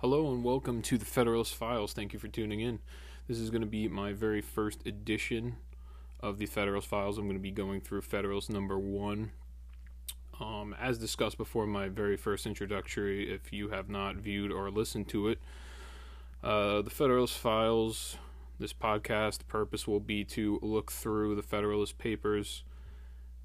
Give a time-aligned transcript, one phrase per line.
[0.00, 1.92] Hello and welcome to the Federalist Files.
[1.92, 2.78] Thank you for tuning in.
[3.26, 5.56] This is going to be my very first edition
[6.20, 7.18] of the Federalist Files.
[7.18, 9.32] I'm going to be going through Federalist number one.
[10.38, 15.08] Um, as discussed before, my very first introductory, if you have not viewed or listened
[15.08, 15.40] to it,
[16.44, 18.18] uh, the Federalist Files,
[18.60, 22.62] this podcast purpose will be to look through the Federalist Papers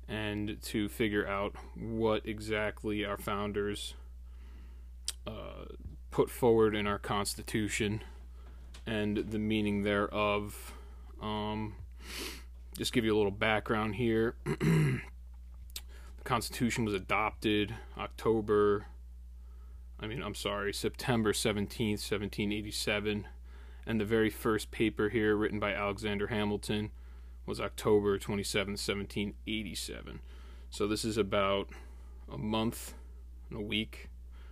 [0.08, 3.96] and to figure out what exactly our founders
[5.26, 5.66] uh,
[6.14, 8.04] put forward in our Constitution
[8.86, 10.72] and the meaning thereof.
[11.20, 11.74] Um,
[12.78, 14.36] just give you a little background here.
[14.46, 15.02] the
[16.24, 18.86] Constitution was adopted October,
[20.00, 23.26] I mean, I'm sorry, September 17th, 1787.
[23.88, 26.92] And the very first paper here, written by Alexander Hamilton,
[27.48, 30.20] was October 27th, 1787.
[30.70, 31.70] So this is about
[32.32, 32.94] a month
[33.50, 34.12] and a week,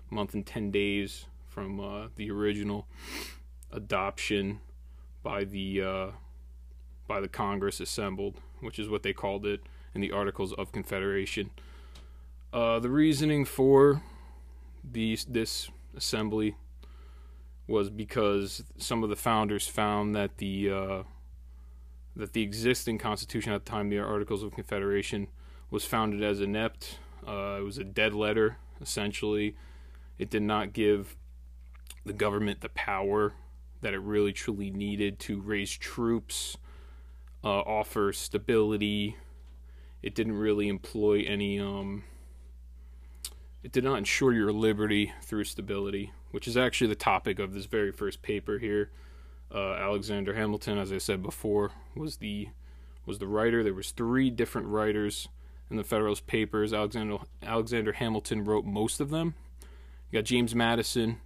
[0.09, 2.87] month and 10 days from uh, the original
[3.71, 4.61] adoption
[5.21, 6.07] by the uh,
[7.07, 9.61] by the Congress assembled, which is what they called it
[9.93, 11.51] in the Articles of Confederation.
[12.53, 14.01] Uh, the reasoning for
[14.89, 16.55] these this assembly
[17.67, 21.03] was because some of the founders found that the uh,
[22.15, 25.27] that the existing Constitution at the time, the Articles of Confederation,
[25.69, 26.99] was founded as inept.
[27.27, 29.55] Uh, it was a dead letter, essentially.
[30.17, 31.15] It did not give
[32.05, 33.33] the government the power
[33.81, 36.57] that it really truly needed to raise troops,
[37.43, 39.17] uh, offer stability.
[40.01, 41.59] It didn't really employ any.
[41.59, 42.03] Um,
[43.63, 47.65] it did not ensure your liberty through stability, which is actually the topic of this
[47.65, 48.89] very first paper here.
[49.53, 52.49] Uh, Alexander Hamilton, as I said before, was the
[53.05, 53.63] was the writer.
[53.63, 55.27] There was three different writers
[55.69, 56.73] in the Federalist Papers.
[56.73, 59.35] Alexander Alexander Hamilton wrote most of them.
[60.09, 61.19] You got James Madison,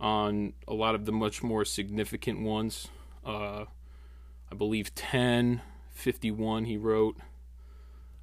[0.00, 2.88] on a lot of the much more significant ones.
[3.24, 3.66] Uh,
[4.50, 7.16] I believe 10, 51 he wrote.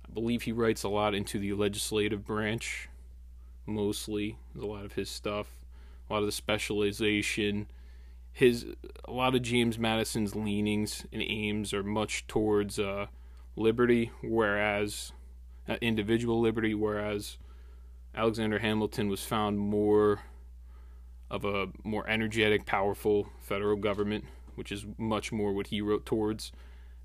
[0.05, 2.89] I believe he writes a lot into the legislative branch,
[3.65, 4.37] mostly.
[4.59, 5.47] a lot of his stuff,
[6.09, 7.67] a lot of the specialization.
[8.33, 8.65] His
[9.05, 13.07] a lot of James Madison's leanings and aims are much towards uh,
[13.55, 15.11] liberty, whereas
[15.67, 17.37] uh, individual liberty, whereas
[18.15, 20.21] Alexander Hamilton was found more
[21.29, 26.51] of a more energetic, powerful federal government, which is much more what he wrote towards,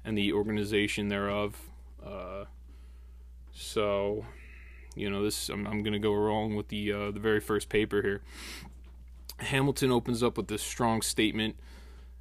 [0.04, 1.56] and the organization thereof.
[2.04, 2.44] Uh,
[3.52, 4.24] so,
[4.94, 7.68] you know, this I'm, I'm going to go wrong with the uh, the very first
[7.68, 8.22] paper here.
[9.38, 11.56] Hamilton opens up with this strong statement,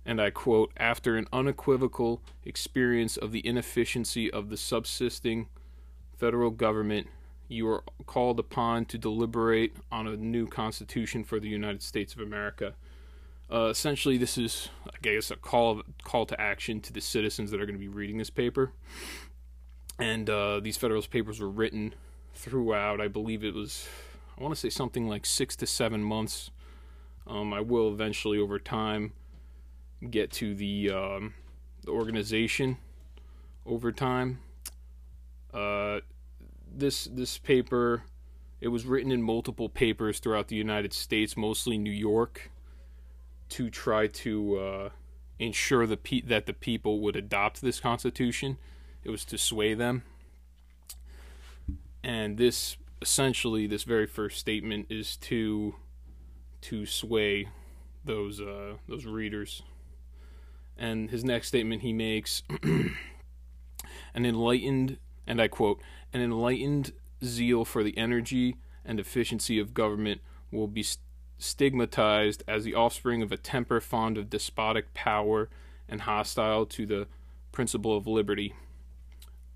[0.06, 5.48] and I quote: "After an unequivocal experience of the inefficiency of the subsisting
[6.18, 7.08] federal government."
[7.52, 12.22] You are called upon to deliberate on a new constitution for the United States of
[12.22, 12.74] America.
[13.52, 17.60] Uh, essentially, this is, I guess, a call call to action to the citizens that
[17.60, 18.72] are going to be reading this paper.
[20.00, 21.94] And uh, these Federalist Papers were written
[22.34, 23.02] throughout.
[23.02, 23.88] I believe it was,
[24.40, 26.52] I want to say something like six to seven months.
[27.28, 29.12] Um, I will eventually, over time,
[30.10, 31.34] get to the, um,
[31.84, 32.78] the organization
[33.66, 34.40] over time.
[35.54, 36.00] Uh,
[36.74, 38.04] this this paper
[38.62, 42.52] it was written in multiple papers throughout the United States, mostly New York,
[43.50, 44.90] to try to uh,
[45.40, 48.58] ensure the pe- that the people would adopt this constitution.
[49.04, 50.04] It was to sway them,
[52.04, 55.76] and this essentially this very first statement is to
[56.62, 57.48] to sway
[58.06, 59.64] those uh, those readers.
[60.78, 62.96] And his next statement he makes, an
[64.16, 65.82] enlightened, and I quote,
[66.14, 71.00] an enlightened zeal for the energy and efficiency of government will be st-
[71.38, 75.50] stigmatized as the offspring of a temper fond of despotic power
[75.90, 77.08] and hostile to the
[77.52, 78.54] principle of liberty.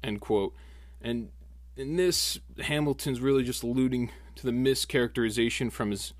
[0.03, 0.53] End quote.
[1.01, 1.29] And
[1.77, 6.13] in this, Hamilton's really just alluding to the mischaracterization from his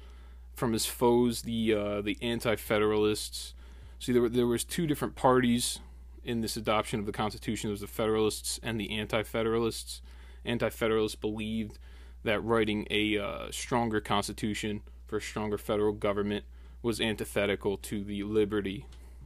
[0.54, 3.54] from his foes, the uh, the anti-federalists.
[4.00, 5.80] See, there were, there was two different parties
[6.24, 7.68] in this adoption of the Constitution.
[7.68, 10.02] There was the Federalists and the Anti-Federalists
[10.46, 11.80] anti federalists believed
[12.24, 16.46] that writing a uh, stronger constitution for a stronger federal government
[16.82, 18.86] was antithetical to the liberty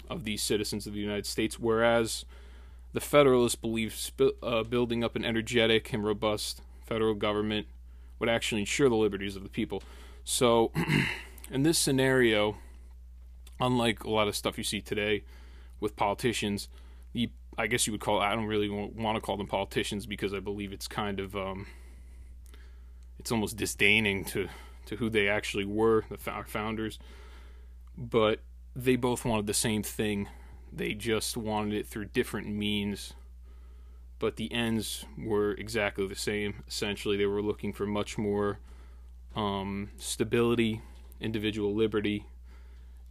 [0.10, 2.26] of these citizens of the United States, whereas
[2.94, 4.12] the Federalists believed
[4.42, 7.68] uh, building up an energetic and robust federal government
[8.18, 9.84] would actually ensure the liberties of the people.
[10.24, 10.72] So,
[11.52, 12.58] in this scenario,
[13.60, 15.24] unlike a lot of stuff you see today
[15.80, 16.68] with politicians,
[17.14, 18.20] the I guess you would call.
[18.20, 21.68] I don't really want to call them politicians because I believe it's kind of um,
[23.20, 24.48] it's almost disdaining to
[24.86, 26.98] to who they actually were, the founders.
[27.98, 28.40] but
[28.76, 30.28] they both wanted the same thing.
[30.72, 33.14] They just wanted it through different means,
[34.20, 36.64] but the ends were exactly the same.
[36.68, 38.60] Essentially, they were looking for much more
[39.36, 40.82] um, stability,
[41.20, 42.26] individual liberty,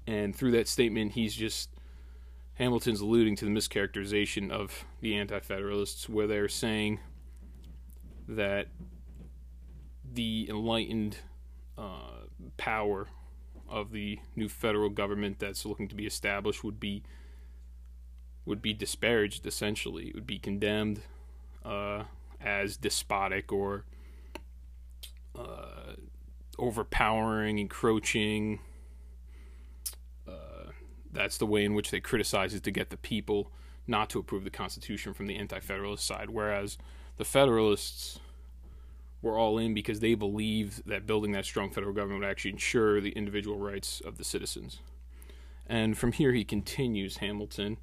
[0.07, 1.71] and through that statement, he's just
[2.59, 6.99] Hamilton's alluding to the mischaracterization of the Anti Federalists, where they're saying
[8.27, 8.67] that
[10.13, 11.19] the enlightened
[11.79, 12.25] uh,
[12.57, 13.07] power
[13.69, 17.05] of the new federal government that's looking to be established would be
[18.45, 20.09] would be disparaged essentially.
[20.09, 21.03] It would be condemned
[21.65, 22.05] uh,
[22.41, 23.85] as despotic or
[25.39, 25.93] uh,
[26.59, 28.59] overpowering encroaching
[31.13, 33.51] that's the way in which they criticize it to get the people
[33.87, 36.31] not to approve the Constitution from the anti federalist side.
[36.31, 36.79] Whereas
[37.17, 38.21] the Federalists
[39.21, 43.01] were all in because they believed that building that strong federal government would actually ensure
[43.01, 44.81] the individual rights of the citizens.
[45.67, 47.79] And from here he continues, Hamilton.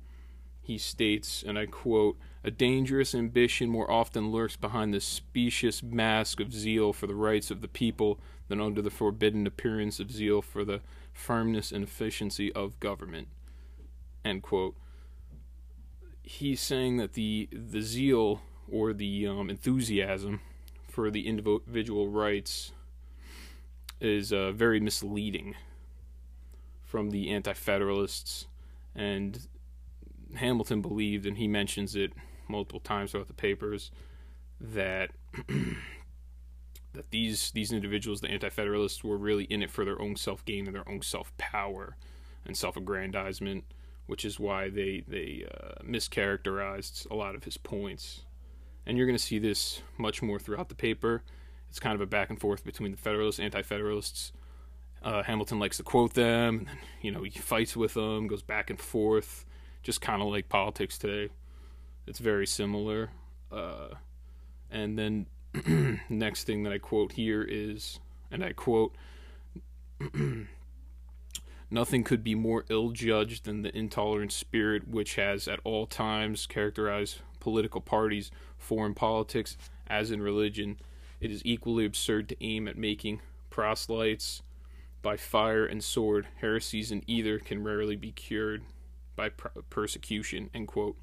[0.61, 6.39] He states, and I quote, a dangerous ambition more often lurks behind the specious mask
[6.39, 10.41] of zeal for the rights of the people than under the forbidden appearance of zeal
[10.41, 10.81] for the
[11.13, 13.27] firmness and efficiency of government.
[14.23, 14.75] End quote.
[16.23, 20.41] He's saying that the the zeal or the um, enthusiasm
[20.89, 22.71] for the individual rights
[23.99, 25.55] is uh, very misleading
[26.83, 28.47] from the anti-federalists
[28.95, 29.47] and
[30.35, 32.13] Hamilton believed and he mentions it
[32.47, 33.91] multiple times throughout the papers
[34.59, 35.11] that
[36.95, 40.75] that these these individuals, the anti-federalists, were really in it for their own self-gain and
[40.75, 41.95] their own self-power
[42.45, 43.63] and self-aggrandizement,
[44.07, 48.23] which is why they they uh, mischaracterized a lot of his points.
[48.85, 51.23] And you're going to see this much more throughout the paper.
[51.69, 54.31] It's kind of a back and forth between the Federalists, anti-federalists.
[55.03, 58.69] Uh, Hamilton likes to quote them, then, you know he fights with them, goes back
[58.69, 59.45] and forth,
[59.83, 61.31] just kind of like politics today.
[62.07, 63.09] It's very similar.
[63.51, 63.89] Uh,
[64.71, 65.27] and then
[66.09, 67.99] next thing that I quote here is,
[68.31, 68.95] and I quote,
[71.71, 76.45] Nothing could be more ill judged than the intolerant spirit which has at all times
[76.45, 79.57] characterized political parties, foreign politics,
[79.87, 80.77] as in religion.
[81.19, 84.41] It is equally absurd to aim at making proselytes
[85.01, 86.27] by fire and sword.
[86.39, 88.63] Heresies in either can rarely be cured
[89.15, 89.29] by
[89.69, 90.49] persecution.
[90.53, 90.97] End quote.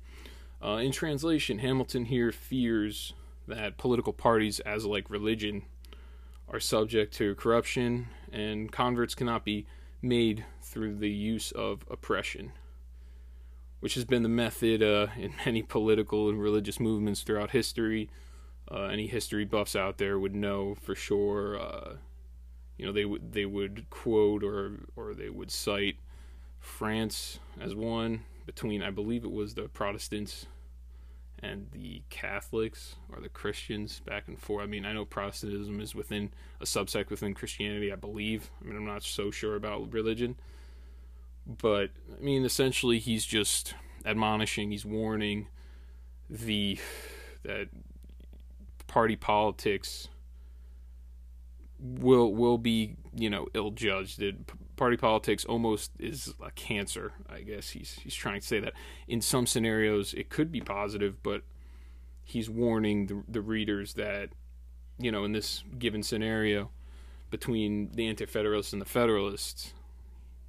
[0.65, 3.15] Uh, in translation, Hamilton here fears
[3.55, 5.63] that political parties, as like religion,
[6.49, 9.67] are subject to corruption, and converts cannot be
[10.01, 12.53] made through the use of oppression,
[13.81, 18.11] which has been the method uh, in many political and religious movements throughout history.
[18.71, 21.61] Uh, any history buffs out there would know for sure.
[21.61, 21.95] Uh,
[22.77, 25.97] you know, they would they would quote or or they would cite
[26.59, 30.47] France as one between I believe it was the Protestants
[31.43, 34.63] and the Catholics or the Christians back and forth.
[34.63, 36.31] I mean, I know Protestantism is within
[36.61, 38.51] a subsect within Christianity, I believe.
[38.61, 40.37] I mean, I'm not so sure about religion.
[41.45, 43.75] But, I mean, essentially, he's just
[44.07, 45.49] admonishing, he's warning
[46.31, 46.79] the
[47.43, 47.69] that
[48.87, 50.09] party politics
[51.83, 54.23] will will be you know ill judged.
[54.77, 57.13] Party politics almost is a cancer.
[57.29, 58.75] I guess he's he's trying to say that
[59.09, 61.43] in some scenarios it could be positive, but
[62.25, 64.31] he's warning the the readers that
[64.99, 66.71] you know in this given scenario
[67.31, 69.73] between the anti-federalists and the federalists,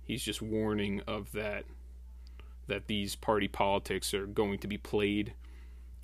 [0.04, 1.66] he's just warning of that
[2.68, 5.34] that these party politics are going to be played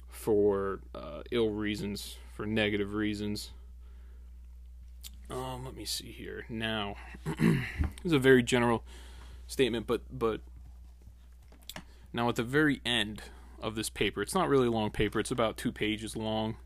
[0.09, 3.51] for uh, ill reasons, for negative reasons
[5.29, 6.45] um, let me see here.
[6.49, 6.95] Now,
[8.03, 8.83] it's a very general
[9.47, 10.41] statement, but but
[12.11, 13.23] now at the very end
[13.61, 15.19] of this paper, it's not really a long paper.
[15.19, 16.57] It's about two pages long.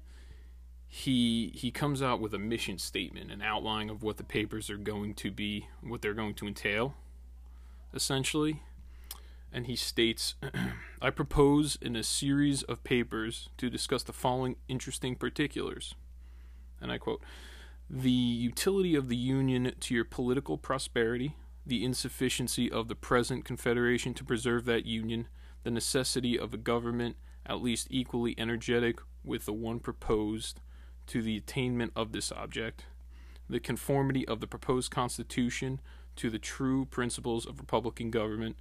[0.87, 4.77] He he comes out with a mission statement, an outline of what the papers are
[4.77, 6.93] going to be, what they're going to entail,
[7.93, 8.61] essentially.
[9.51, 10.35] And he states,
[11.01, 15.93] I propose in a series of papers to discuss the following interesting particulars.
[16.81, 17.21] And I quote
[17.89, 21.35] the utility of the Union to your political prosperity,
[21.65, 25.27] the insufficiency of the present Confederation to preserve that Union,
[25.63, 30.59] the necessity of a government at least equally energetic with the one proposed
[31.07, 32.85] to the attainment of this object,
[33.49, 35.79] the conformity of the proposed Constitution
[36.15, 38.57] to the true principles of Republican government,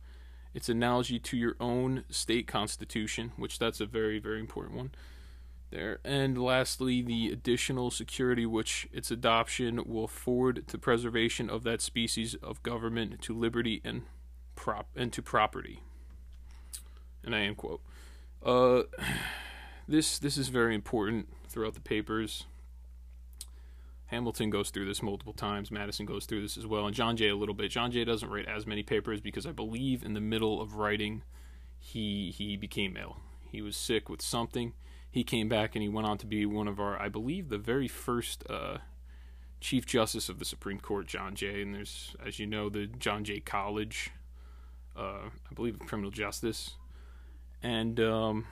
[0.55, 4.91] its analogy to your own state constitution, which that's a very, very important one,
[5.73, 5.99] there.
[6.05, 12.35] And lastly, the additional security which its adoption will afford to preservation of that species
[12.37, 14.02] of government to liberty and
[14.55, 15.81] prop and to property.
[17.25, 17.81] And I end quote.
[18.45, 18.83] Uh,
[19.88, 22.45] this this is very important throughout the papers.
[24.07, 25.71] Hamilton goes through this multiple times.
[25.71, 27.71] Madison goes through this as well, and John Jay a little bit.
[27.71, 31.23] John Jay doesn't write as many papers because I believe in the middle of writing,
[31.79, 33.17] he he became ill.
[33.50, 34.75] He was sick with something.
[35.12, 37.59] He came back and he went on to be one of our, I believe, the
[37.59, 38.78] very first uh,
[39.61, 41.61] Chief Justice of the Supreme Court, John Jay.
[41.61, 44.11] And there's, as you know, the John Jay College,
[44.97, 46.76] uh, I believe, of criminal justice.
[47.62, 48.47] And um,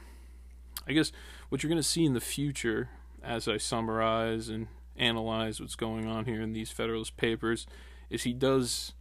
[0.86, 1.12] I guess
[1.48, 2.90] what you're going to see in the future,
[3.24, 7.66] as I summarize and analyze what's going on here in these Federalist Papers,
[8.10, 8.92] is he does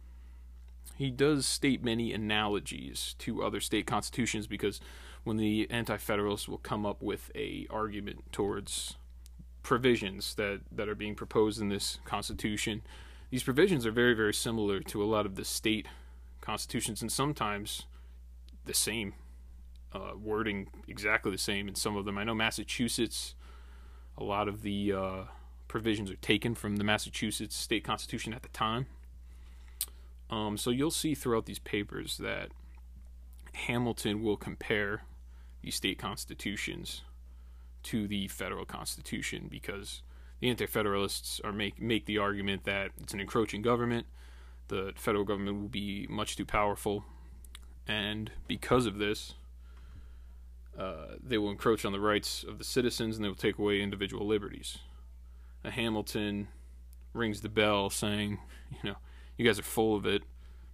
[0.96, 4.80] he does state many analogies to other state constitutions because
[5.24, 8.96] when the anti-federalists will come up with a argument towards
[9.62, 12.82] provisions that that are being proposed in this constitution.
[13.30, 15.86] These provisions are very very similar to a lot of the state
[16.40, 17.84] constitutions and sometimes
[18.64, 19.14] the same
[19.92, 22.16] uh, wording exactly the same in some of them.
[22.16, 23.34] I know massachusetts
[24.16, 25.22] a lot of the uh,
[25.68, 28.86] provisions are taken from the massachusetts state constitution at the time.
[30.30, 32.50] Um, so you'll see throughout these papers that
[33.52, 35.02] hamilton will compare
[35.62, 37.02] the state constitutions
[37.82, 40.02] to the federal constitution because
[40.40, 44.06] the anti-federalists are make make the argument that it's an encroaching government
[44.68, 47.04] the federal government will be much too powerful
[47.86, 49.34] and because of this
[50.78, 53.82] uh, they will encroach on the rights of the citizens and they will take away
[53.82, 54.78] individual liberties.
[55.64, 56.48] A hamilton
[57.12, 58.38] rings the bell saying
[58.70, 58.96] you know
[59.36, 60.22] you guys are full of it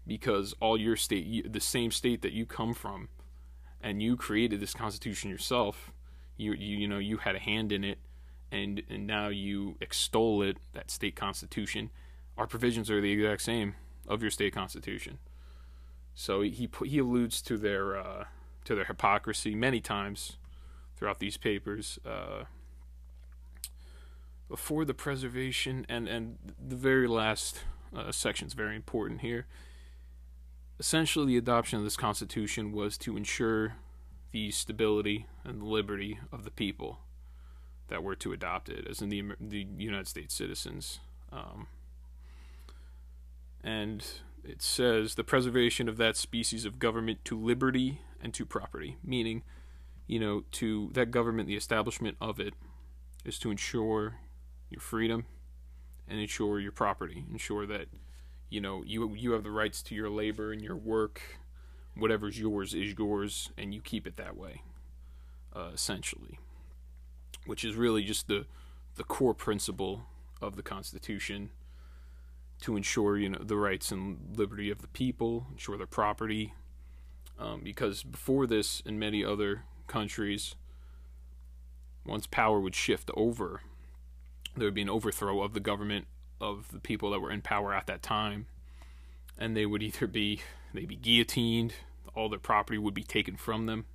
[0.06, 3.08] because all your state the same state that you come from
[3.82, 5.92] and you created this constitution yourself
[6.36, 7.98] you you you know you had a hand in it
[8.52, 11.90] and and now you extol it that state constitution.
[12.36, 13.74] Our provisions are the exact same
[14.06, 15.18] of your state constitution.
[16.14, 18.24] So he he alludes to their uh,
[18.64, 20.36] to their hypocrisy many times
[20.96, 22.44] throughout these papers uh,
[24.48, 27.64] before the preservation and and the very last
[27.94, 29.46] uh, section is very important here
[30.78, 33.74] essentially the adoption of this constitution was to ensure
[34.32, 37.00] the stability and liberty of the people
[37.88, 41.00] that were to adopt it, as in the the United States citizens.
[41.32, 41.68] Um,
[43.62, 44.04] and
[44.44, 49.42] it says the preservation of that species of government to liberty and to property, meaning,
[50.06, 52.54] you know, to that government, the establishment of it
[53.24, 54.16] is to ensure
[54.70, 55.26] your freedom
[56.08, 57.86] and ensure your property, ensure that
[58.48, 61.20] you know you you have the rights to your labor and your work.
[61.94, 64.62] Whatever's yours is yours and you keep it that way
[65.54, 66.38] uh, essentially.
[67.46, 68.46] Which is really just the
[68.96, 70.06] the core principle
[70.40, 71.50] of the constitution
[72.60, 76.54] to ensure you know the rights and liberty of the people ensure their property.
[77.38, 80.54] Um, because before this in many other countries
[82.06, 83.60] once power would shift over
[84.56, 86.06] there would be an overthrow of the government
[86.40, 88.46] of the people that were in power at that time,
[89.38, 90.40] and they would either be
[90.74, 91.74] they'd be guillotined,
[92.14, 93.86] all their property would be taken from them.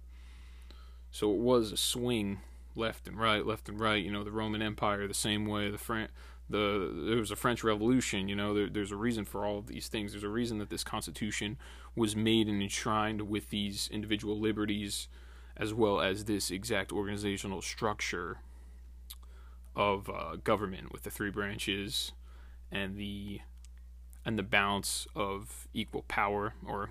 [1.11, 2.39] So it was a swing
[2.75, 4.03] left and right, left and right.
[4.03, 5.69] You know, the Roman Empire the same way.
[5.69, 6.09] The Fran-
[6.49, 8.27] the there was a French Revolution.
[8.27, 10.13] You know, there, there's a reason for all of these things.
[10.13, 11.57] There's a reason that this Constitution
[11.95, 15.07] was made and enshrined with these individual liberties,
[15.57, 18.37] as well as this exact organizational structure
[19.75, 22.11] of uh, government with the three branches
[22.71, 23.41] and the
[24.25, 26.89] and the balance of equal power or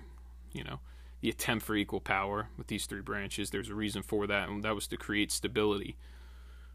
[0.51, 0.79] you know
[1.21, 4.63] the attempt for equal power with these three branches there's a reason for that and
[4.63, 5.95] that was to create stability.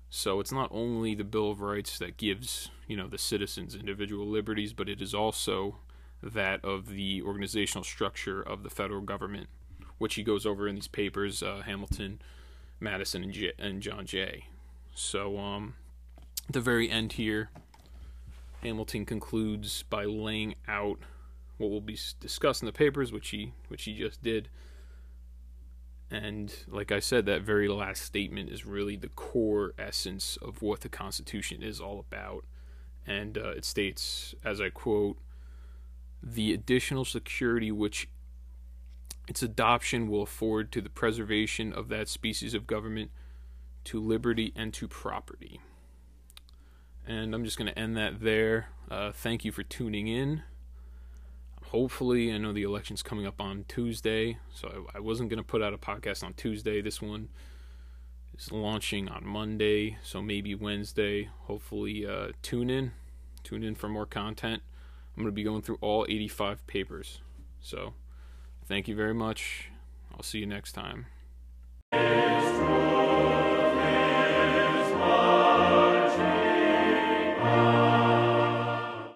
[0.09, 4.27] So it's not only the bill of rights that gives you know the citizens individual
[4.27, 5.77] liberties but it is also
[6.23, 9.49] that of the organizational structure of the federal government
[9.99, 12.21] which he goes over in these papers uh, hamilton
[12.81, 14.47] madison and, J- and john jay.
[14.95, 15.75] So um,
[16.51, 17.51] the very end here
[18.63, 20.99] Hamilton concludes by laying out
[21.59, 24.49] what will be discussed in the papers, which he which he just did.
[26.11, 30.81] And like I said, that very last statement is really the core essence of what
[30.81, 32.45] the Constitution is all about.
[33.07, 35.19] And uh, it states, as I quote,
[36.23, 38.09] the additional security which
[39.29, 43.11] its adoption will afford to the preservation of that species of government,
[43.85, 45.61] to liberty, and to property.
[47.07, 48.69] And I'm just going to end that there.
[48.91, 50.43] Uh, thank you for tuning in.
[51.67, 55.45] Hopefully, I know the election's coming up on Tuesday, so I, I wasn't going to
[55.45, 56.81] put out a podcast on Tuesday.
[56.81, 57.29] This one
[58.39, 61.29] is launching on Monday, so maybe Wednesday.
[61.43, 62.93] Hopefully, uh, tune in.
[63.43, 64.63] Tune in for more content.
[65.17, 67.21] I'm going to be going through all 85 papers.
[67.61, 67.95] So,
[68.67, 69.71] thank you very much.
[70.13, 71.07] I'll see you next time.